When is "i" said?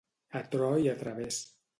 0.85-0.89